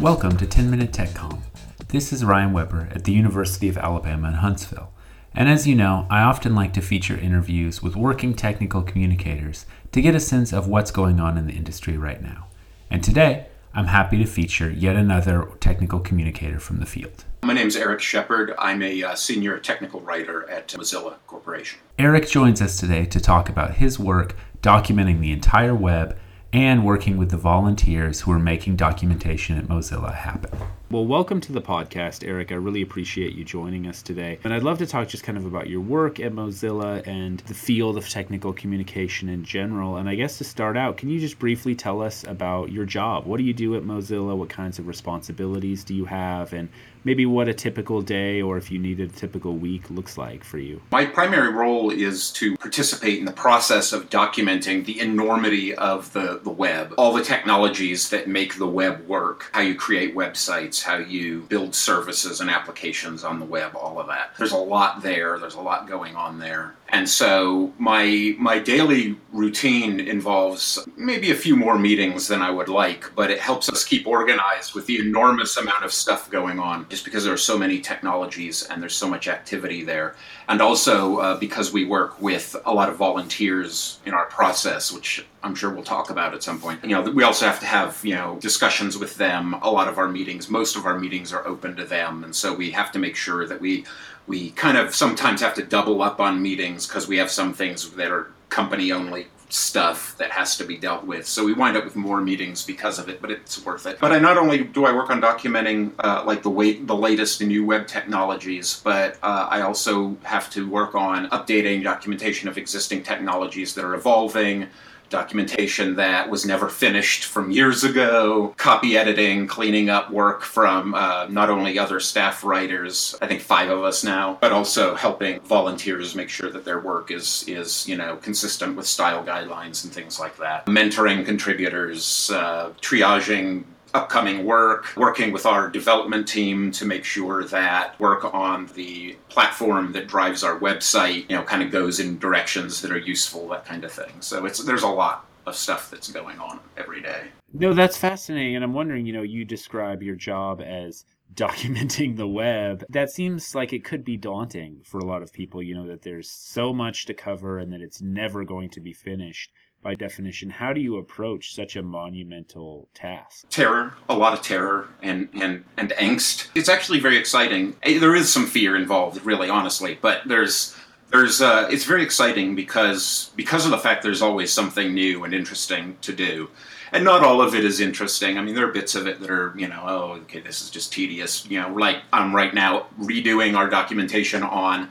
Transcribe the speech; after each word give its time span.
Welcome 0.00 0.36
to 0.36 0.46
10 0.46 0.70
Minute 0.70 0.92
TechCom. 0.92 1.40
This 1.88 2.12
is 2.12 2.24
Ryan 2.24 2.52
Weber 2.52 2.88
at 2.92 3.02
the 3.02 3.10
University 3.10 3.68
of 3.68 3.76
Alabama 3.76 4.28
in 4.28 4.34
Huntsville. 4.34 4.92
And 5.34 5.48
as 5.48 5.66
you 5.66 5.74
know, 5.74 6.06
I 6.08 6.20
often 6.20 6.54
like 6.54 6.72
to 6.74 6.80
feature 6.80 7.16
interviews 7.18 7.82
with 7.82 7.96
working 7.96 8.32
technical 8.32 8.82
communicators 8.82 9.66
to 9.90 10.00
get 10.00 10.14
a 10.14 10.20
sense 10.20 10.52
of 10.52 10.68
what's 10.68 10.92
going 10.92 11.18
on 11.18 11.36
in 11.36 11.48
the 11.48 11.52
industry 11.54 11.98
right 11.98 12.22
now. 12.22 12.46
And 12.88 13.02
today, 13.02 13.48
I'm 13.74 13.86
happy 13.86 14.18
to 14.18 14.24
feature 14.24 14.70
yet 14.70 14.94
another 14.94 15.50
technical 15.58 15.98
communicator 15.98 16.60
from 16.60 16.78
the 16.78 16.86
field. 16.86 17.24
My 17.42 17.54
name 17.54 17.66
is 17.66 17.74
Eric 17.74 17.98
Shepherd. 17.98 18.54
I'm 18.56 18.82
a 18.82 19.02
uh, 19.02 19.14
senior 19.16 19.58
technical 19.58 20.00
writer 20.00 20.48
at 20.48 20.68
Mozilla 20.68 21.14
Corporation. 21.26 21.80
Eric 21.98 22.28
joins 22.28 22.62
us 22.62 22.78
today 22.78 23.04
to 23.06 23.18
talk 23.18 23.48
about 23.48 23.74
his 23.74 23.98
work 23.98 24.36
documenting 24.62 25.18
the 25.18 25.32
entire 25.32 25.74
web 25.74 26.16
and 26.52 26.84
working 26.84 27.16
with 27.16 27.30
the 27.30 27.36
volunteers 27.36 28.22
who 28.22 28.32
are 28.32 28.38
making 28.38 28.76
documentation 28.76 29.58
at 29.58 29.66
Mozilla 29.66 30.14
happen. 30.14 30.50
Well, 30.90 31.04
welcome 31.04 31.42
to 31.42 31.52
the 31.52 31.60
podcast, 31.60 32.26
Eric. 32.26 32.50
I 32.50 32.54
really 32.54 32.80
appreciate 32.80 33.34
you 33.34 33.44
joining 33.44 33.86
us 33.86 34.00
today. 34.00 34.38
And 34.42 34.54
I'd 34.54 34.62
love 34.62 34.78
to 34.78 34.86
talk 34.86 35.06
just 35.08 35.22
kind 35.22 35.36
of 35.36 35.44
about 35.44 35.68
your 35.68 35.82
work 35.82 36.18
at 36.18 36.32
Mozilla 36.32 37.06
and 37.06 37.40
the 37.40 37.52
field 37.52 37.98
of 37.98 38.08
technical 38.08 38.54
communication 38.54 39.28
in 39.28 39.44
general. 39.44 39.98
And 39.98 40.08
I 40.08 40.14
guess 40.14 40.38
to 40.38 40.44
start 40.44 40.78
out, 40.78 40.96
can 40.96 41.10
you 41.10 41.20
just 41.20 41.38
briefly 41.38 41.74
tell 41.74 42.00
us 42.00 42.24
about 42.24 42.72
your 42.72 42.86
job? 42.86 43.26
What 43.26 43.36
do 43.36 43.42
you 43.42 43.52
do 43.52 43.76
at 43.76 43.82
Mozilla? 43.82 44.34
What 44.34 44.48
kinds 44.48 44.78
of 44.78 44.86
responsibilities 44.86 45.84
do 45.84 45.94
you 45.94 46.06
have? 46.06 46.54
And 46.54 46.70
maybe 47.04 47.26
what 47.26 47.48
a 47.48 47.54
typical 47.54 48.02
day 48.02 48.42
or 48.42 48.56
if 48.56 48.70
you 48.70 48.78
need 48.78 49.00
a 49.00 49.08
typical 49.08 49.56
week 49.56 49.90
looks 49.90 50.18
like 50.18 50.42
for 50.42 50.58
you. 50.58 50.80
My 50.90 51.04
primary 51.04 51.52
role 51.52 51.90
is 51.90 52.30
to 52.32 52.56
participate 52.56 53.18
in 53.18 53.24
the 53.24 53.32
process 53.32 53.92
of 53.92 54.10
documenting 54.10 54.84
the 54.84 55.00
enormity 55.00 55.74
of 55.74 56.12
the, 56.12 56.40
the 56.42 56.50
web, 56.50 56.94
all 56.98 57.12
the 57.12 57.24
technologies 57.24 58.10
that 58.10 58.28
make 58.28 58.56
the 58.56 58.66
web 58.66 59.06
work, 59.06 59.50
how 59.52 59.60
you 59.60 59.74
create 59.74 60.14
websites, 60.14 60.77
how 60.82 60.96
you 60.96 61.42
build 61.42 61.74
services 61.74 62.40
and 62.40 62.50
applications 62.50 63.24
on 63.24 63.38
the 63.38 63.44
web, 63.44 63.74
all 63.76 63.98
of 64.00 64.06
that. 64.08 64.32
There's 64.38 64.52
a 64.52 64.56
lot 64.56 65.02
there, 65.02 65.38
there's 65.38 65.54
a 65.54 65.60
lot 65.60 65.88
going 65.88 66.16
on 66.16 66.38
there. 66.38 66.74
And 66.90 67.08
so 67.08 67.72
my 67.78 68.34
my 68.38 68.58
daily 68.58 69.16
routine 69.32 70.00
involves 70.00 70.78
maybe 70.96 71.30
a 71.30 71.34
few 71.34 71.54
more 71.54 71.78
meetings 71.78 72.28
than 72.28 72.40
I 72.40 72.50
would 72.50 72.68
like, 72.68 73.14
but 73.14 73.30
it 73.30 73.40
helps 73.40 73.68
us 73.68 73.84
keep 73.84 74.06
organized 74.06 74.74
with 74.74 74.86
the 74.86 74.98
enormous 74.98 75.56
amount 75.58 75.84
of 75.84 75.92
stuff 75.92 76.30
going 76.30 76.58
on 76.58 76.88
just 76.88 77.04
because 77.04 77.24
there 77.24 77.32
are 77.34 77.36
so 77.36 77.58
many 77.58 77.80
technologies 77.80 78.62
and 78.64 78.80
there's 78.80 78.96
so 78.96 79.08
much 79.08 79.28
activity 79.28 79.84
there. 79.84 80.16
And 80.48 80.62
also 80.62 81.18
uh, 81.18 81.38
because 81.38 81.72
we 81.72 81.84
work 81.84 82.22
with 82.22 82.56
a 82.64 82.72
lot 82.72 82.88
of 82.88 82.96
volunteers 82.96 84.00
in 84.06 84.14
our 84.14 84.24
process, 84.26 84.90
which 84.90 85.26
I'm 85.42 85.54
sure 85.54 85.70
we'll 85.70 85.84
talk 85.84 86.08
about 86.08 86.32
at 86.32 86.42
some 86.42 86.58
point. 86.58 86.82
You 86.82 86.90
know, 86.90 87.02
we 87.02 87.22
also 87.22 87.44
have 87.44 87.60
to 87.60 87.66
have, 87.66 88.00
you 88.02 88.14
know, 88.14 88.38
discussions 88.40 88.96
with 88.96 89.16
them. 89.16 89.54
A 89.54 89.70
lot 89.70 89.88
of 89.88 89.98
our 89.98 90.08
meetings, 90.08 90.48
most 90.48 90.74
of 90.74 90.86
our 90.86 90.98
meetings 90.98 91.34
are 91.34 91.46
open 91.46 91.76
to 91.76 91.84
them. 91.84 92.24
And 92.24 92.34
so 92.34 92.54
we 92.54 92.70
have 92.70 92.90
to 92.92 92.98
make 92.98 93.14
sure 93.14 93.46
that 93.46 93.60
we 93.60 93.84
we 94.28 94.50
kind 94.50 94.76
of 94.76 94.94
sometimes 94.94 95.40
have 95.40 95.54
to 95.54 95.64
double 95.64 96.02
up 96.02 96.20
on 96.20 96.40
meetings 96.40 96.86
because 96.86 97.08
we 97.08 97.16
have 97.16 97.30
some 97.30 97.52
things 97.54 97.90
that 97.92 98.12
are 98.12 98.30
company 98.50 98.92
only 98.92 99.26
stuff 99.50 100.14
that 100.18 100.30
has 100.30 100.58
to 100.58 100.64
be 100.64 100.76
dealt 100.76 101.04
with. 101.04 101.26
So 101.26 101.44
we 101.44 101.54
wind 101.54 101.76
up 101.76 101.84
with 101.84 101.96
more 101.96 102.20
meetings 102.20 102.64
because 102.64 102.98
of 102.98 103.08
it, 103.08 103.22
but 103.22 103.30
it's 103.30 103.64
worth 103.64 103.86
it. 103.86 103.98
But 103.98 104.12
I 104.12 104.18
not 104.18 104.36
only 104.36 104.64
do 104.64 104.84
I 104.84 104.92
work 104.92 105.08
on 105.08 105.22
documenting 105.22 105.92
uh, 106.00 106.22
like 106.26 106.42
the 106.42 106.50
way, 106.50 106.74
the 106.74 106.94
latest 106.94 107.40
new 107.40 107.64
web 107.64 107.86
technologies, 107.86 108.82
but 108.84 109.16
uh, 109.22 109.48
I 109.50 109.62
also 109.62 110.16
have 110.22 110.50
to 110.50 110.68
work 110.68 110.94
on 110.94 111.30
updating 111.30 111.82
documentation 111.82 112.48
of 112.48 112.58
existing 112.58 113.02
technologies 113.02 113.74
that 113.74 113.84
are 113.84 113.94
evolving 113.94 114.68
documentation 115.10 115.96
that 115.96 116.28
was 116.28 116.44
never 116.44 116.68
finished 116.68 117.24
from 117.24 117.50
years 117.50 117.84
ago, 117.84 118.54
copy 118.56 118.96
editing, 118.96 119.46
cleaning 119.46 119.88
up 119.90 120.10
work 120.10 120.42
from 120.42 120.94
uh, 120.94 121.26
not 121.28 121.50
only 121.50 121.78
other 121.78 122.00
staff 122.00 122.44
writers, 122.44 123.16
I 123.20 123.26
think 123.26 123.40
five 123.40 123.70
of 123.70 123.82
us 123.82 124.04
now, 124.04 124.38
but 124.40 124.52
also 124.52 124.94
helping 124.94 125.40
volunteers 125.40 126.14
make 126.14 126.28
sure 126.28 126.50
that 126.50 126.64
their 126.64 126.80
work 126.80 127.10
is 127.10 127.44
is 127.46 127.88
you 127.88 127.96
know 127.96 128.16
consistent 128.16 128.76
with 128.76 128.86
style 128.86 129.24
guidelines 129.24 129.84
and 129.84 129.92
things 129.92 130.20
like 130.20 130.36
that. 130.38 130.66
Mentoring 130.66 131.24
contributors, 131.24 132.30
uh, 132.30 132.70
triaging 132.80 133.64
upcoming 133.94 134.44
work, 134.44 134.86
working 134.96 135.32
with 135.32 135.46
our 135.46 135.68
development 135.68 136.28
team 136.28 136.70
to 136.72 136.84
make 136.84 137.04
sure 137.04 137.44
that 137.44 137.98
work 137.98 138.32
on 138.34 138.66
the 138.74 139.16
platform 139.28 139.92
that 139.92 140.06
drives 140.06 140.44
our 140.44 140.58
website, 140.58 141.28
you 141.28 141.36
know, 141.36 141.42
kind 141.42 141.62
of 141.62 141.70
goes 141.70 142.00
in 142.00 142.18
directions 142.18 142.82
that 142.82 142.90
are 142.90 142.98
useful, 142.98 143.48
that 143.48 143.64
kind 143.64 143.84
of 143.84 143.92
thing. 143.92 144.20
So 144.20 144.44
it's 144.44 144.62
there's 144.64 144.82
a 144.82 144.88
lot 144.88 145.26
of 145.46 145.56
stuff 145.56 145.90
that's 145.90 146.10
going 146.10 146.38
on 146.38 146.60
every 146.76 147.00
day. 147.00 147.28
No, 147.52 147.72
that's 147.72 147.96
fascinating. 147.96 148.56
And 148.56 148.64
I'm 148.64 148.74
wondering, 148.74 149.06
you 149.06 149.12
know, 149.12 149.22
you 149.22 149.44
describe 149.44 150.02
your 150.02 150.16
job 150.16 150.60
as 150.60 151.04
documenting 151.34 152.16
the 152.16 152.26
web. 152.26 152.84
That 152.90 153.10
seems 153.10 153.54
like 153.54 153.72
it 153.72 153.84
could 153.84 154.04
be 154.04 154.16
daunting 154.16 154.80
for 154.84 154.98
a 154.98 155.06
lot 155.06 155.22
of 155.22 155.32
people, 155.32 155.62
you 155.62 155.74
know, 155.74 155.86
that 155.86 156.02
there's 156.02 156.30
so 156.30 156.72
much 156.72 157.06
to 157.06 157.14
cover 157.14 157.58
and 157.58 157.72
that 157.72 157.80
it's 157.80 158.02
never 158.02 158.44
going 158.44 158.70
to 158.70 158.80
be 158.80 158.92
finished 158.92 159.50
by 159.82 159.94
definition, 159.94 160.50
how 160.50 160.72
do 160.72 160.80
you 160.80 160.96
approach 160.96 161.54
such 161.54 161.76
a 161.76 161.82
monumental 161.82 162.88
task? 162.94 163.48
Terror, 163.48 163.94
a 164.08 164.14
lot 164.14 164.32
of 164.32 164.42
terror 164.42 164.88
and, 165.02 165.28
and, 165.34 165.64
and 165.76 165.90
angst. 165.90 166.48
It's 166.54 166.68
actually 166.68 167.00
very 167.00 167.16
exciting. 167.16 167.76
Eh, 167.82 167.98
there 167.98 168.14
is 168.14 168.32
some 168.32 168.46
fear 168.46 168.76
involved, 168.76 169.24
really, 169.24 169.48
honestly, 169.48 169.98
but 170.00 170.22
there's 170.26 170.76
there's 171.10 171.40
uh, 171.40 171.68
it's 171.70 171.84
very 171.84 172.02
exciting 172.02 172.54
because 172.54 173.30
because 173.36 173.64
of 173.64 173.70
the 173.70 173.78
fact 173.78 174.02
there's 174.02 174.22
always 174.22 174.52
something 174.52 174.94
new 174.94 175.24
and 175.24 175.34
interesting 175.34 175.96
to 176.02 176.12
do 176.12 176.50
and 176.92 177.04
not 177.04 177.22
all 177.22 177.40
of 177.40 177.54
it 177.54 177.64
is 177.64 177.80
interesting 177.80 178.38
i 178.38 178.42
mean 178.42 178.54
there 178.54 178.68
are 178.68 178.72
bits 178.72 178.94
of 178.94 179.06
it 179.06 179.20
that 179.20 179.30
are 179.30 179.54
you 179.56 179.68
know 179.68 179.82
oh 179.86 180.12
okay 180.22 180.40
this 180.40 180.60
is 180.60 180.70
just 180.70 180.92
tedious 180.92 181.46
you 181.46 181.60
know 181.60 181.72
like 181.72 181.98
i'm 182.12 182.34
right 182.34 182.54
now 182.54 182.86
redoing 183.00 183.56
our 183.56 183.68
documentation 183.68 184.42
on 184.42 184.88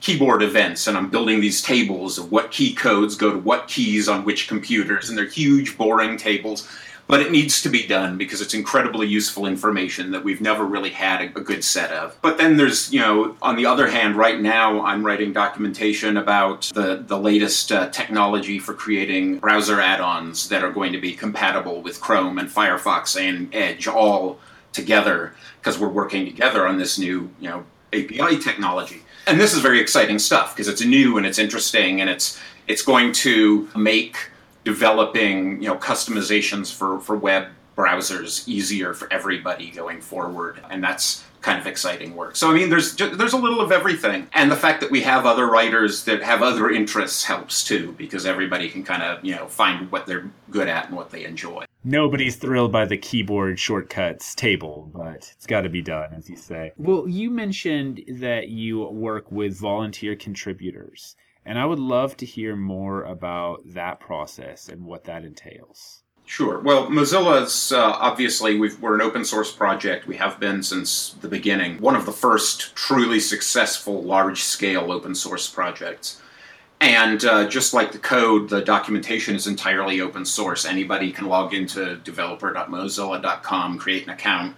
keyboard 0.00 0.42
events 0.42 0.86
and 0.86 0.96
I'm 0.96 1.10
building 1.10 1.40
these 1.40 1.62
tables 1.62 2.18
of 2.18 2.30
what 2.30 2.50
key 2.50 2.74
codes 2.74 3.16
go 3.16 3.32
to 3.32 3.38
what 3.38 3.68
keys 3.68 4.08
on 4.08 4.24
which 4.24 4.48
computers, 4.48 5.08
and 5.08 5.18
they're 5.18 5.26
huge, 5.26 5.76
boring 5.76 6.16
tables. 6.16 6.68
But 7.06 7.22
it 7.22 7.32
needs 7.32 7.62
to 7.62 7.70
be 7.70 7.86
done 7.86 8.18
because 8.18 8.42
it's 8.42 8.52
incredibly 8.52 9.06
useful 9.06 9.46
information 9.46 10.10
that 10.10 10.22
we've 10.22 10.42
never 10.42 10.62
really 10.62 10.90
had 10.90 11.22
a, 11.22 11.38
a 11.38 11.40
good 11.40 11.64
set 11.64 11.90
of. 11.90 12.14
But 12.20 12.36
then 12.36 12.58
there's, 12.58 12.92
you 12.92 13.00
know, 13.00 13.34
on 13.40 13.56
the 13.56 13.64
other 13.64 13.86
hand, 13.86 14.16
right 14.16 14.38
now 14.38 14.84
I'm 14.84 15.04
writing 15.04 15.32
documentation 15.32 16.18
about 16.18 16.70
the, 16.74 17.02
the 17.06 17.18
latest 17.18 17.72
uh, 17.72 17.88
technology 17.88 18.58
for 18.58 18.74
creating 18.74 19.38
browser 19.38 19.80
add 19.80 20.02
ons 20.02 20.50
that 20.50 20.62
are 20.62 20.70
going 20.70 20.92
to 20.92 21.00
be 21.00 21.14
compatible 21.14 21.80
with 21.80 21.98
Chrome 21.98 22.36
and 22.36 22.50
Firefox 22.50 23.18
and 23.18 23.54
Edge 23.54 23.88
all 23.88 24.38
together 24.74 25.34
because 25.60 25.78
we're 25.78 25.88
working 25.88 26.26
together 26.26 26.66
on 26.66 26.76
this 26.76 26.98
new, 26.98 27.30
you 27.40 27.48
know, 27.48 27.64
API 27.92 28.38
technology. 28.38 29.02
And 29.26 29.38
this 29.38 29.54
is 29.54 29.60
very 29.60 29.80
exciting 29.80 30.18
stuff 30.18 30.54
because 30.54 30.68
it's 30.68 30.84
new 30.84 31.18
and 31.18 31.26
it's 31.26 31.38
interesting 31.38 32.00
and 32.00 32.08
it's 32.08 32.38
it's 32.66 32.82
going 32.82 33.12
to 33.12 33.68
make 33.76 34.30
developing 34.64 35.62
you 35.62 35.68
know 35.68 35.76
customizations 35.76 36.74
for 36.74 37.00
for 37.00 37.16
web 37.16 37.48
browsers 37.76 38.46
easier 38.48 38.92
for 38.92 39.10
everybody 39.12 39.70
going 39.70 40.00
forward. 40.00 40.60
And 40.68 40.82
that's 40.82 41.24
kind 41.40 41.60
of 41.60 41.66
exciting 41.66 42.14
work. 42.14 42.36
So 42.36 42.50
I 42.50 42.54
mean, 42.54 42.70
there's 42.70 42.94
there's 42.96 43.32
a 43.32 43.38
little 43.38 43.60
of 43.60 43.72
everything, 43.72 44.28
and 44.32 44.50
the 44.50 44.56
fact 44.56 44.80
that 44.80 44.90
we 44.90 45.02
have 45.02 45.26
other 45.26 45.46
writers 45.46 46.04
that 46.04 46.22
have 46.22 46.42
other 46.42 46.70
interests 46.70 47.24
helps 47.24 47.64
too, 47.64 47.94
because 47.98 48.26
everybody 48.26 48.68
can 48.68 48.84
kind 48.84 49.02
of 49.02 49.24
you 49.24 49.34
know 49.34 49.46
find 49.46 49.90
what 49.90 50.06
they're 50.06 50.30
good 50.50 50.68
at 50.68 50.88
and 50.88 50.96
what 50.96 51.10
they 51.10 51.24
enjoy. 51.24 51.64
Nobody's 51.84 52.36
thrilled 52.36 52.72
by 52.72 52.86
the 52.86 52.98
keyboard 52.98 53.58
shortcuts 53.58 54.34
table, 54.34 54.90
but 54.92 55.32
it's 55.36 55.46
got 55.46 55.62
to 55.62 55.68
be 55.68 55.80
done, 55.80 56.12
as 56.12 56.28
you 56.28 56.36
say. 56.36 56.72
Well, 56.76 57.08
you 57.08 57.30
mentioned 57.30 58.02
that 58.08 58.48
you 58.48 58.84
work 58.88 59.30
with 59.30 59.58
volunteer 59.58 60.16
contributors, 60.16 61.16
and 61.46 61.58
I 61.58 61.64
would 61.64 61.78
love 61.78 62.16
to 62.18 62.26
hear 62.26 62.56
more 62.56 63.04
about 63.04 63.62
that 63.66 64.00
process 64.00 64.68
and 64.68 64.84
what 64.84 65.04
that 65.04 65.24
entails. 65.24 66.02
Sure. 66.28 66.58
Well, 66.58 66.88
Mozilla's 66.88 67.72
uh, 67.72 67.80
obviously 67.80 68.60
we 68.60 68.70
are 68.82 68.94
an 68.94 69.00
open 69.00 69.24
source 69.24 69.50
project. 69.50 70.06
We 70.06 70.18
have 70.18 70.38
been 70.38 70.62
since 70.62 71.14
the 71.22 71.26
beginning. 71.26 71.80
One 71.80 71.96
of 71.96 72.04
the 72.04 72.12
first 72.12 72.76
truly 72.76 73.18
successful 73.18 74.02
large 74.02 74.42
scale 74.42 74.92
open 74.92 75.14
source 75.14 75.48
projects. 75.48 76.20
And 76.82 77.24
uh, 77.24 77.48
just 77.48 77.72
like 77.72 77.92
the 77.92 77.98
code, 77.98 78.50
the 78.50 78.60
documentation 78.60 79.36
is 79.36 79.46
entirely 79.46 80.02
open 80.02 80.26
source. 80.26 80.66
Anybody 80.66 81.12
can 81.12 81.28
log 81.28 81.54
into 81.54 81.96
developer.mozilla.com, 81.96 83.78
create 83.78 84.02
an 84.02 84.10
account, 84.10 84.54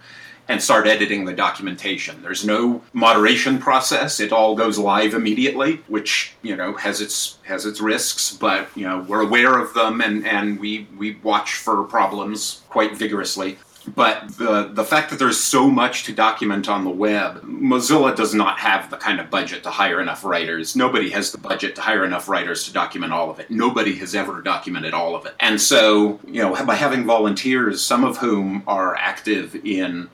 and 0.47 0.61
start 0.61 0.87
editing 0.87 1.25
the 1.25 1.33
documentation. 1.33 2.21
There's 2.21 2.45
no 2.45 2.81
moderation 2.93 3.57
process. 3.57 4.19
It 4.19 4.31
all 4.31 4.55
goes 4.55 4.77
live 4.77 5.13
immediately, 5.13 5.77
which, 5.87 6.33
you 6.41 6.55
know, 6.55 6.75
has 6.75 7.01
its 7.01 7.37
has 7.43 7.65
its 7.65 7.81
risks, 7.81 8.35
but 8.35 8.67
you 8.75 8.87
know, 8.87 9.05
we're 9.07 9.21
aware 9.21 9.57
of 9.57 9.73
them 9.73 10.01
and, 10.01 10.25
and 10.25 10.59
we, 10.59 10.87
we 10.97 11.15
watch 11.23 11.55
for 11.55 11.83
problems 11.83 12.61
quite 12.69 12.97
vigorously. 12.97 13.57
But 13.95 14.37
the, 14.37 14.69
the 14.71 14.83
fact 14.83 15.09
that 15.09 15.19
there's 15.19 15.39
so 15.39 15.69
much 15.69 16.03
to 16.03 16.13
document 16.13 16.69
on 16.69 16.83
the 16.83 16.89
web, 16.89 17.41
Mozilla 17.41 18.15
does 18.15 18.33
not 18.33 18.59
have 18.59 18.89
the 18.89 18.97
kind 18.97 19.19
of 19.19 19.29
budget 19.29 19.63
to 19.63 19.69
hire 19.69 19.99
enough 19.99 20.23
writers. 20.23 20.75
Nobody 20.75 21.09
has 21.09 21.31
the 21.31 21.37
budget 21.37 21.75
to 21.75 21.81
hire 21.81 22.05
enough 22.05 22.29
writers 22.29 22.65
to 22.65 22.73
document 22.73 23.11
all 23.11 23.31
of 23.31 23.39
it. 23.39 23.49
Nobody 23.49 23.95
has 23.95 24.13
ever 24.13 24.41
documented 24.41 24.93
all 24.93 25.15
of 25.15 25.25
it. 25.25 25.33
And 25.39 25.59
so, 25.59 26.19
you 26.27 26.41
know, 26.41 26.63
by 26.65 26.75
having 26.75 27.05
volunteers, 27.05 27.81
some 27.81 28.03
of 28.03 28.17
whom 28.17 28.63
are 28.67 28.95
active 28.95 29.55
in 29.65 30.09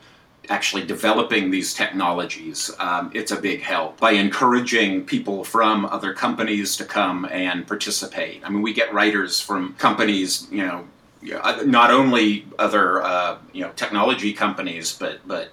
actually 0.49 0.85
developing 0.85 1.51
these 1.51 1.73
technologies, 1.73 2.71
um, 2.79 3.11
it's 3.13 3.31
a 3.31 3.39
big 3.39 3.61
help 3.61 3.99
by 3.99 4.11
encouraging 4.11 5.05
people 5.05 5.43
from 5.43 5.85
other 5.85 6.13
companies 6.13 6.77
to 6.77 6.85
come 6.85 7.25
and 7.25 7.67
participate. 7.67 8.41
I 8.45 8.49
mean, 8.49 8.61
we 8.61 8.73
get 8.73 8.93
writers 8.93 9.39
from 9.39 9.73
companies, 9.75 10.47
you 10.51 10.65
know, 10.65 10.85
not 11.65 11.91
only 11.91 12.45
other 12.59 13.01
uh, 13.01 13.37
you 13.51 13.61
know 13.61 13.71
technology 13.75 14.33
companies, 14.33 14.93
but 14.93 15.19
but 15.27 15.49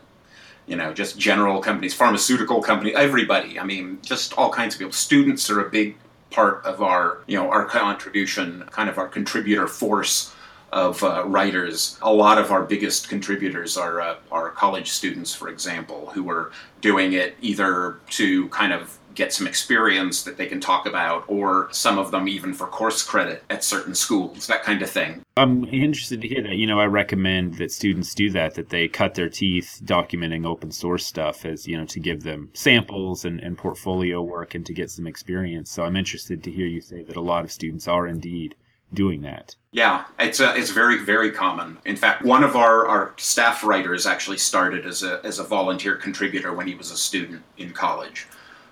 you 0.67 0.77
know 0.77 0.93
just 0.93 1.19
general 1.19 1.61
companies, 1.61 1.95
pharmaceutical 1.95 2.63
companies, 2.63 2.95
everybody. 2.97 3.59
I 3.59 3.65
mean, 3.65 3.99
just 4.03 4.37
all 4.39 4.51
kinds 4.51 4.75
of 4.75 4.79
people. 4.79 4.93
Students 4.93 5.51
are 5.51 5.67
a 5.67 5.71
big 5.71 5.97
part 6.31 6.65
of 6.65 6.83
our 6.83 7.19
you 7.27 7.37
know 7.37 7.51
our 7.51 7.65
contribution, 7.65 8.65
kind 8.71 8.89
of 8.89 8.99
our 8.99 9.09
contributor 9.09 9.67
force 9.67 10.35
of 10.73 11.03
uh, 11.03 11.25
writers. 11.27 11.99
A 12.03 12.13
lot 12.13 12.39
of 12.39 12.51
our 12.51 12.65
biggest 12.65 13.09
contributors 13.09 13.77
are 13.77 14.01
uh, 14.01 14.17
are 14.33 14.51
college 14.51 14.91
students, 14.91 15.35
for 15.35 15.49
example, 15.49 16.11
who 16.15 16.29
are 16.31 16.53
doing 16.81 17.13
it 17.13 17.37
either 17.41 17.99
to 18.11 18.49
kind 18.49 18.73
of 18.73 18.99
get 19.15 19.33
some 19.33 19.47
experience 19.47 20.25
that 20.25 20.37
they 20.37 20.47
can 20.47 20.61
talk 20.61 20.87
about, 20.87 21.25
or 21.29 21.69
some 21.71 21.99
of 21.99 22.11
them 22.11 22.27
even 22.27 22.53
for 22.53 22.67
course 22.67 23.01
credit 23.03 23.45
at 23.49 23.63
certain 23.63 23.95
schools, 23.95 24.49
that 24.49 24.65
kind 24.65 24.83
of 24.83 24.91
thing. 24.91 25.23
I'm 25.37 25.65
interested 25.67 26.21
to 26.21 26.29
hear 26.29 26.43
that. 26.43 26.57
You 26.57 26.67
know, 26.67 26.81
I 26.81 26.87
recommend 26.87 27.55
that 27.59 27.71
students 27.71 28.13
do 28.15 28.31
that, 28.31 28.55
that 28.55 28.71
they 28.71 28.89
cut 28.89 29.15
their 29.15 29.29
teeth 29.29 29.81
documenting 29.85 30.45
open 30.45 30.73
source 30.73 31.07
stuff 31.07 31.45
as, 31.45 31.67
you 31.67 31.79
know, 31.79 31.87
to 31.87 32.01
give 32.01 32.25
them 32.25 32.51
samples 32.55 33.25
and, 33.25 33.41
and 33.41 33.57
portfolio 33.57 34.21
work 34.21 34.55
and 34.55 34.67
to 34.67 34.73
get 34.73 34.91
some 34.91 35.07
experience. 35.07 35.71
So 35.71 35.85
I'm 35.85 35.97
interested 35.97 36.43
to 36.43 36.51
hear 36.51 36.67
you 36.67 36.81
say 36.81 37.05
that 37.05 37.17
a 37.17 37.21
lot 37.21 37.45
of 37.45 37.53
students 37.53 37.87
are 37.87 38.09
indeed 38.09 38.57
doing 38.95 39.23
that. 39.23 39.55
Yeah, 39.73 40.05
it's 40.19 40.41
a, 40.41 40.55
it's 40.57 40.71
very 40.71 40.99
very 41.05 41.33
common. 41.33 41.79
In 41.85 41.97
fact, 41.97 42.23
one 42.23 42.45
of 42.45 42.55
our, 42.55 42.87
our 42.87 43.15
staff 43.17 43.65
writers 43.65 44.07
actually 44.07 44.39
started 44.39 44.87
as 44.87 45.03
a 45.03 45.21
as 45.25 45.39
a 45.39 45.45
volunteer 45.45 45.97
contributor 45.97 46.53
when 46.55 46.67
he 46.67 46.75
was 46.75 46.91
a 46.91 46.97
student 46.97 47.43
in 47.59 47.73
college. 47.73 48.27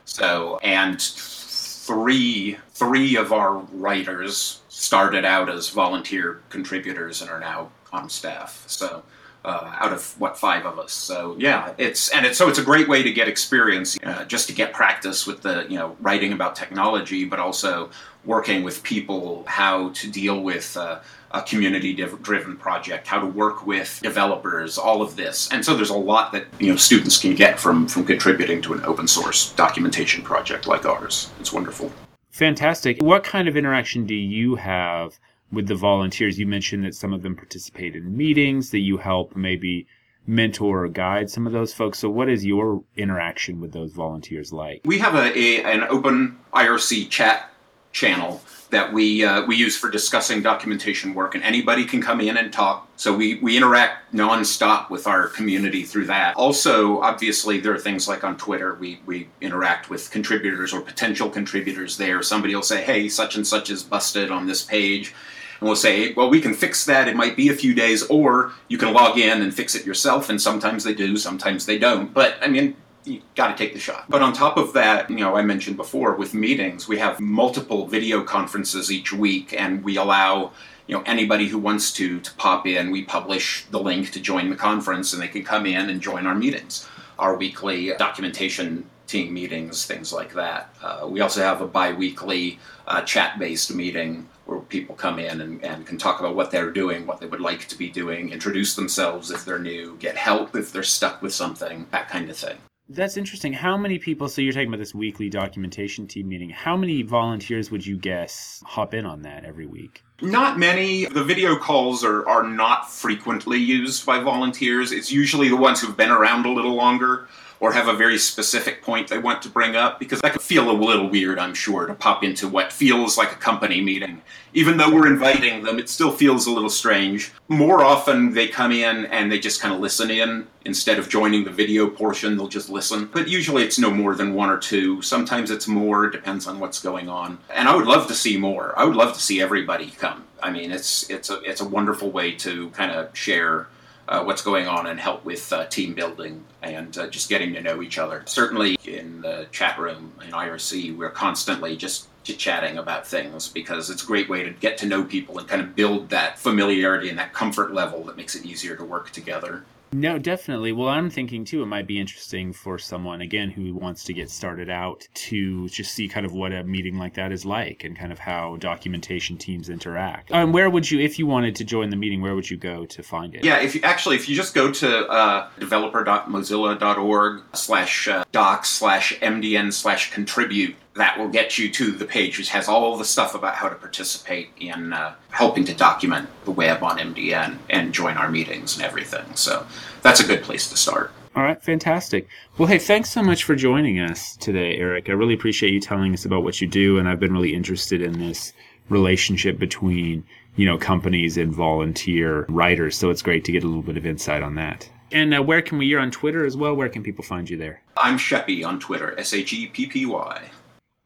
So 0.05 0.59
and 0.63 1.01
three 1.01 2.57
three 2.71 3.17
of 3.17 3.33
our 3.33 3.59
writers 3.73 4.63
started 4.69 5.25
out 5.25 5.49
as 5.49 5.69
volunteer 5.71 6.41
contributors 6.49 7.21
and 7.21 7.31
are 7.31 7.41
now 7.41 7.71
on 7.93 8.09
staff. 8.09 8.65
So 8.67 9.03
uh, 9.44 9.75
out 9.79 9.93
of 9.93 10.19
what 10.21 10.39
five 10.39 10.67
of 10.67 10.79
us. 10.79 10.93
So 10.93 11.37
yeah, 11.39 11.75
it's 11.79 12.11
and 12.11 12.25
it's 12.27 12.39
so 12.39 12.49
it's 12.49 12.59
a 12.59 12.65
great 12.65 12.89
way 12.89 13.03
to 13.03 13.12
get 13.12 13.29
experience, 13.29 13.99
uh, 14.03 14.25
just 14.25 14.49
to 14.49 14.55
get 14.55 14.73
practice 14.73 15.27
with 15.27 15.43
the 15.43 15.67
you 15.69 15.79
know 15.79 15.97
writing 16.00 16.33
about 16.33 16.56
technology, 16.56 17.25
but 17.25 17.39
also 17.39 17.91
working 18.25 18.62
with 18.62 18.83
people 18.83 19.44
how 19.47 19.91
to 19.91 20.11
deal 20.11 20.43
with. 20.43 20.77
Uh, 20.77 21.00
a 21.35 21.41
community 21.41 21.94
driven 21.94 22.59
project, 22.59 23.06
how 23.06 23.19
to 23.19 23.27
work 23.27 23.67
with 23.67 24.00
developers, 24.03 24.77
all 24.77 25.00
of 25.00 25.17
this. 25.17 25.50
And 25.50 25.65
so 25.65 25.75
there's 25.75 25.88
a 25.88 25.97
lot 25.97 26.31
that 26.33 26.45
you 26.59 26.71
know 26.71 26.77
students 26.77 27.19
can 27.19 27.35
get 27.35 27.59
from 27.59 27.88
from 27.88 28.05
contributing 28.05 28.61
to 28.62 28.75
an 28.75 28.85
open 28.85 29.09
source 29.09 29.53
documentation 29.55 30.23
project 30.23 30.67
like 30.67 30.85
ours. 30.85 31.31
It's 31.41 31.50
wonderful. 31.50 31.91
Fantastic. 32.31 33.00
What 33.00 33.25
kind 33.25 33.49
of 33.49 33.56
interaction 33.56 34.06
do 34.06 34.15
you 34.15 34.56
have 34.56 35.19
with 35.52 35.69
the 35.69 35.75
volunteers? 35.75 36.38
You 36.38 36.46
mentioned 36.46 36.84
that 36.84 36.94
some 36.94 37.12
of 37.12 37.22
them 37.22 37.37
participate 37.37 37.94
in 37.94 38.16
meetings, 38.16 38.70
that 38.70 38.81
you 38.81 38.99
help 38.99 39.37
maybe 39.37 39.87
mentor 40.26 40.84
or 40.84 40.88
guide 40.88 41.31
some 41.31 41.46
of 41.46 41.52
those 41.52 41.75
folks. 41.75 41.99
So, 41.99 42.10
what 42.10 42.28
is 42.28 42.44
your 42.44 42.82
interaction 42.96 43.60
with 43.60 43.72
those 43.72 43.93
volunteers 43.93 44.52
like? 44.52 44.81
We 44.84 44.99
have 44.99 45.14
a, 45.14 45.38
a 45.38 45.64
an 45.64 45.84
open 45.84 46.38
IRC 46.52 47.10
chat 47.10 47.50
channel 47.93 48.40
that 48.70 48.93
we 48.93 49.25
uh, 49.25 49.44
we 49.46 49.54
use 49.54 49.76
for 49.76 49.90
discussing 49.90 50.43
documentation 50.43 51.14
work, 51.14 51.34
and 51.34 51.44
anybody 51.44 51.84
can 51.84 52.00
come 52.00 52.20
in 52.20 52.37
and 52.37 52.52
talk. 52.52 52.88
So 52.96 53.14
we 53.14 53.37
we 53.37 53.56
interact 53.56 54.12
nonstop 54.14 54.90
with 54.90 55.06
our 55.06 55.28
community 55.28 55.84
through 55.84 56.06
that. 56.06 56.34
Also, 56.37 57.00
obviously, 57.00 57.60
there 57.60 57.75
are 57.75 57.78
things 57.78 58.08
like 58.08 58.25
on 58.25 58.37
Twitter, 58.37 58.75
we 58.75 59.00
we 59.06 59.28
interact 59.40 59.90
with 59.90 60.10
contributors 60.10 60.72
or 60.72 60.81
potential 60.81 61.28
contributors 61.28 61.96
there. 61.96 62.22
Somebody 62.22 62.54
will 62.54 62.62
say, 62.62 62.82
"Hey, 62.82 63.08
such 63.08 63.37
and 63.37 63.46
such 63.46 63.70
is 63.70 63.82
busted 63.82 64.31
on 64.31 64.46
this 64.46 64.62
page." 64.62 65.14
And 65.62 65.69
we'll 65.69 65.76
say, 65.76 66.12
well, 66.14 66.29
we 66.29 66.41
can 66.41 66.55
fix 66.55 66.85
that. 66.87 67.06
It 67.06 67.14
might 67.14 67.37
be 67.37 67.49
a 67.49 67.55
few 67.55 67.73
days, 67.73 68.03
or 68.09 68.50
you 68.67 68.76
can 68.79 68.93
log 68.93 69.17
in 69.17 69.43
and 69.43 69.55
fix 69.55 69.76
it 69.76 69.87
yourself. 69.87 70.29
And 70.29 70.43
sometimes 70.43 70.82
they 70.82 70.93
do, 70.93 71.17
sometimes 71.17 71.67
they 71.67 71.79
don't. 71.79 72.12
But 72.12 72.35
I 72.43 72.49
mean, 72.49 72.75
you 73.05 73.23
got 73.37 73.56
to 73.56 73.64
take 73.64 73.73
the 73.73 73.79
shot. 73.79 74.06
But 74.09 74.23
on 74.23 74.32
top 74.32 74.56
of 74.56 74.73
that, 74.73 75.09
you 75.09 75.19
know, 75.19 75.37
I 75.37 75.43
mentioned 75.43 75.76
before 75.76 76.17
with 76.17 76.35
meetings, 76.35 76.88
we 76.88 76.99
have 76.99 77.20
multiple 77.20 77.87
video 77.87 78.25
conferences 78.25 78.91
each 78.91 79.12
week, 79.12 79.55
and 79.56 79.85
we 79.85 79.97
allow 79.99 80.50
you 80.88 80.97
know 80.97 81.05
anybody 81.06 81.47
who 81.47 81.59
wants 81.59 81.93
to 81.93 82.19
to 82.19 82.35
pop 82.35 82.67
in. 82.67 82.91
We 82.91 83.05
publish 83.05 83.64
the 83.70 83.79
link 83.79 84.11
to 84.11 84.20
join 84.20 84.50
the 84.50 84.56
conference, 84.56 85.12
and 85.12 85.23
they 85.23 85.29
can 85.29 85.44
come 85.44 85.64
in 85.64 85.91
and 85.91 86.00
join 86.00 86.26
our 86.26 86.35
meetings, 86.35 86.88
our 87.20 87.37
weekly 87.37 87.93
documentation 87.99 88.91
team 89.06 89.32
meetings, 89.32 89.87
things 89.87 90.12
like 90.12 90.32
that. 90.35 90.75
Uh, 90.82 91.06
we 91.09 91.20
also 91.20 91.41
have 91.41 91.61
a 91.61 91.69
biweekly 91.69 92.59
uh, 92.88 93.03
chat-based 93.03 93.73
meeting 93.73 94.26
people 94.73 94.97
come 94.97 95.19
in 95.19 95.41
and, 95.41 95.63
and 95.63 95.87
can 95.87 95.99
talk 95.99 96.19
about 96.19 96.35
what 96.35 96.51
they're 96.51 96.73
doing, 96.73 97.07
what 97.07 97.21
they 97.21 97.27
would 97.27 97.41
like 97.41 97.69
to 97.69 97.79
be 97.79 97.91
doing, 97.91 98.31
introduce 98.31 98.75
themselves 98.75 99.31
if 99.31 99.45
they're 99.45 99.59
new, 99.59 99.97
get 99.99 100.17
help 100.17 100.57
if 100.57 100.73
they're 100.73 100.83
stuck 100.83 101.23
with 101.23 101.35
something, 101.35 101.87
that 101.93 102.09
kind 102.09 102.29
of 102.31 102.37
thing. 102.37 102.57
That's 102.89 103.17
interesting. 103.17 103.53
How 103.53 103.77
many 103.77 103.99
people? 103.99 104.29
So 104.29 104.43
you're 104.43 104.53
talking 104.53 104.69
about 104.69 104.79
this 104.79 104.95
weekly 104.95 105.29
documentation 105.29 106.07
team 106.07 106.29
meeting. 106.29 106.51
How 106.51 106.77
many 106.77 107.03
volunteers 107.03 107.71
would 107.71 107.87
you 107.87 107.97
guess 107.97 108.63
hop 108.67 108.93
in 108.93 109.07
on 109.07 109.23
that 109.23 109.45
every 109.45 109.67
week? 109.67 110.03
Not 110.23 110.57
many. 110.57 111.07
The 111.07 111.25
video 111.25 111.57
calls 111.57 112.05
are, 112.05 112.25
are 112.29 112.45
not 112.45 112.89
frequently 112.89 113.59
used 113.59 114.07
by 114.07 114.21
volunteers. 114.21 114.93
It's 114.93 115.11
usually 115.11 115.49
the 115.49 115.57
ones 115.57 115.81
who've 115.81 115.97
been 115.97 116.13
around 116.13 116.47
a 116.47 116.53
little 116.53 116.77
longer 116.77 117.27
or 117.59 117.73
have 117.73 117.89
a 117.89 117.93
very 117.93 118.19
specific 118.19 118.83
point 118.83 119.09
they 119.09 119.19
want 119.19 119.41
to 119.41 119.49
bring 119.49 119.75
up 119.75 119.99
because 119.99 120.21
that 120.21 120.33
could 120.33 120.43
feel 120.43 120.71
a 120.71 120.73
little 120.73 121.09
weird, 121.09 121.41
I'm 121.41 121.55
sure, 121.55 121.87
to 121.87 121.95
pop 121.95 122.23
into 122.23 122.49
what 122.49 122.73
feels 122.73 123.19
like 123.19 123.33
a 123.33 123.37
company 123.37 123.81
meeting. 123.81 124.21
Even 124.53 124.77
though 124.77 124.93
we're 124.93 125.07
inviting 125.07 125.63
them, 125.63 125.79
it 125.79 125.89
still 125.89 126.11
feels 126.11 126.47
a 126.47 126.53
little 126.53 126.71
strange. 126.71 127.33
More 127.49 127.85
often, 127.85 128.35
they 128.35 128.49
come 128.49 128.73
in 128.73 129.07
and 129.07 129.31
they 129.31 129.39
just 129.39 129.61
kind 129.61 129.73
of 129.73 129.81
listen 129.81 130.11
in 130.11 130.47
instead 130.65 130.99
of 130.99 131.09
joining 131.09 131.45
the 131.45 131.51
video 131.51 131.89
portion, 131.89 132.37
they'll 132.37 132.49
just 132.49 132.69
listen. 132.69 133.09
But 133.13 133.29
usually 133.29 133.63
it's 133.63 133.79
no 133.79 133.91
more 133.91 134.15
than 134.15 134.35
one 134.35 134.51
or 134.51 134.59
two. 134.59 135.01
Sometimes 135.01 135.51
it's 135.51 135.69
more, 135.69 136.11
depends 136.11 136.47
on 136.47 136.59
what's 136.59 136.81
going 136.81 137.09
on. 137.09 137.38
And 137.55 137.69
I 137.69 137.76
would 137.76 137.87
love 137.87 138.09
to 138.09 138.14
see 138.14 138.37
more. 138.37 138.76
I 138.76 138.85
would 138.85 138.97
love 138.97 139.14
to 139.14 139.21
see 139.21 139.41
everybody 139.41 139.91
come. 139.91 140.12
I 140.42 140.50
mean, 140.50 140.73
it's 140.73 141.09
it's 141.11 141.31
a 141.31 141.40
it's 141.42 141.61
a 141.61 141.69
wonderful 141.69 142.11
way 142.11 142.33
to 142.37 142.71
kind 142.71 142.90
of 142.90 143.16
share 143.16 143.69
uh, 144.09 144.23
what's 144.25 144.42
going 144.42 144.66
on 144.66 144.87
and 144.87 144.99
help 144.99 145.25
with 145.25 145.52
uh, 145.52 145.66
team 145.66 145.95
building 145.95 146.45
and 146.62 146.97
uh, 146.99 147.09
just 147.09 147.28
getting 147.28 147.52
to 147.54 147.61
know 147.61 147.83
each 147.83 147.99
other. 147.99 148.23
Certainly 148.26 148.76
in 148.85 149.21
the 149.23 149.47
chat 149.52 149.78
room 149.78 150.12
in 150.25 150.33
IRC, 150.33 150.97
we're 150.97 151.11
constantly 151.11 151.76
just 151.76 152.09
chatting 152.25 152.78
about 152.78 153.07
things 153.07 153.49
because 153.49 153.90
it's 153.90 154.02
a 154.02 154.07
great 154.07 154.28
way 154.28 154.42
to 154.42 154.50
get 154.50 154.78
to 154.78 154.87
know 154.87 155.04
people 155.04 155.38
and 155.38 155.49
kind 155.49 155.61
of 155.61 155.75
build 155.75 156.11
that 156.11 156.38
familiarity 156.38 157.09
and 157.09 157.19
that 157.19 157.33
comfort 157.33 157.73
level 157.73 158.04
that 158.04 158.16
makes 158.16 158.35
it 158.35 158.45
easier 158.45 158.76
to 158.76 158.85
work 158.85 159.11
together. 159.11 159.64
No, 159.92 160.18
definitely. 160.18 160.72
Well, 160.72 160.88
I'm 160.88 161.11
thinking 161.11 161.44
too, 161.44 161.62
it 161.62 161.66
might 161.66 161.87
be 161.87 162.00
interesting 162.00 162.52
for 162.52 162.78
someone, 162.78 163.20
again, 163.20 163.50
who 163.50 163.75
wants 163.75 164.04
to 164.04 164.14
get 164.14 164.30
started 164.30 164.70
out 164.70 165.06
to 165.14 165.68
just 165.68 165.92
see 165.92 166.08
kind 166.08 166.25
of 166.25 166.32
what 166.32 166.52
a 166.52 166.64
meeting 166.64 166.99
like 166.99 167.14
that 167.14 167.30
is 167.30 167.44
like 167.44 167.84
and 167.84 167.96
kind 167.96 168.11
of 168.11 168.18
how 168.18 168.56
documentation 168.56 169.37
teams 169.37 169.68
interact. 169.68 170.30
And 170.30 170.44
um, 170.44 170.52
where 170.52 170.70
would 170.70 170.90
you, 170.90 171.00
if 171.00 171.18
you 171.18 171.26
wanted 171.26 171.54
to 171.56 171.64
join 171.64 171.90
the 171.90 171.96
meeting, 171.96 172.22
where 172.22 172.34
would 172.34 172.50
you 172.50 172.56
go 172.56 172.87
to 172.87 173.02
find 173.02 173.34
it? 173.34 173.44
Yeah, 173.44 173.61
if 173.61 173.75
you 173.75 173.82
actually, 173.82 174.16
if 174.16 174.28
you 174.28 174.34
just 174.34 174.54
go 174.54 174.72
to 174.72 175.06
uh, 175.08 175.49
developer.mozilla.org 175.58 177.42
slash 177.54 178.08
uh, 178.08 178.25
docs 178.32 178.70
slash 178.70 179.18
mdn 179.20 179.72
slash 179.72 180.11
contribute, 180.12 180.75
that 180.94 181.18
will 181.18 181.28
get 181.28 181.58
you 181.58 181.70
to 181.70 181.92
the 181.92 182.04
page 182.04 182.38
which 182.38 182.50
has 182.50 182.68
all 182.68 182.96
the 182.96 183.04
stuff 183.04 183.34
about 183.34 183.54
how 183.54 183.68
to 183.68 183.75
participate 183.75 184.50
in 184.61 184.92
uh, 184.92 185.14
helping 185.30 185.64
to 185.64 185.75
document 185.75 186.28
the 186.44 186.50
web 186.50 186.82
on 186.82 186.99
MDN 186.99 187.58
and 187.70 187.92
join 187.92 188.16
our 188.16 188.30
meetings 188.30 188.76
and 188.76 188.84
everything. 188.84 189.25
So 189.34 189.66
that's 190.02 190.20
a 190.20 190.26
good 190.26 190.42
place 190.42 190.68
to 190.70 190.76
start. 190.76 191.12
All 191.34 191.42
right, 191.42 191.62
fantastic. 191.62 192.28
Well, 192.58 192.68
hey, 192.68 192.78
thanks 192.78 193.11
so 193.11 193.22
much 193.22 193.44
for 193.44 193.54
joining 193.54 193.99
us 194.00 194.37
today, 194.37 194.76
Eric. 194.76 195.08
I 195.08 195.12
really 195.12 195.32
appreciate 195.32 195.72
you 195.72 195.80
telling 195.80 196.12
us 196.12 196.26
about 196.26 196.44
what 196.44 196.61
you 196.61 196.66
do, 196.66 196.99
and 196.99 197.08
I've 197.08 197.20
been 197.20 197.32
really 197.32 197.54
interested 197.54 198.02
in 198.02 198.18
this 198.18 198.52
relationship 198.90 199.58
between 199.58 200.25
you 200.56 200.66
know 200.66 200.76
companies 200.76 201.38
and 201.38 201.50
volunteer 201.50 202.44
writers. 202.50 202.99
So 202.99 203.08
it's 203.08 203.22
great 203.22 203.46
to 203.46 203.52
get 203.52 203.64
a 203.64 203.66
little 203.66 203.82
bit 203.82 203.96
of 203.96 204.04
insight 204.04 204.42
on 204.42 204.56
that. 204.56 204.90
And 205.11 205.34
uh, 205.34 205.42
where 205.42 205.62
can 205.62 205.78
we? 205.78 205.87
You're 205.87 206.00
on 206.00 206.11
Twitter 206.11 206.44
as 206.44 206.54
well. 206.54 206.75
Where 206.75 206.90
can 206.90 207.02
people 207.02 207.25
find 207.25 207.49
you 207.49 207.56
there? 207.56 207.82
I'm 207.96 208.18
Sheppy 208.18 208.64
on 208.66 208.78
Twitter. 208.78 209.18
S 209.18 209.32
H 209.32 209.54
E 209.54 209.68
P 209.68 209.87
P 209.87 210.04
Y. 210.04 210.50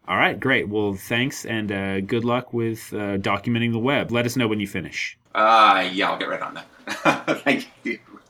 All 0.08 0.16
right, 0.16 0.38
great. 0.38 0.68
Well, 0.68 0.94
thanks 0.94 1.44
and 1.44 1.72
uh, 1.72 2.00
good 2.00 2.24
luck 2.24 2.52
with 2.52 2.92
uh, 2.92 3.18
documenting 3.18 3.72
the 3.72 3.78
web. 3.78 4.12
Let 4.12 4.24
us 4.24 4.36
know 4.36 4.46
when 4.46 4.60
you 4.60 4.68
finish. 4.68 5.18
Uh, 5.34 5.88
yeah, 5.92 6.10
I'll 6.10 6.18
get 6.18 6.28
right 6.28 6.42
on 6.42 6.54
that. 6.54 7.40
Thank 7.44 7.68
you. 7.82 7.98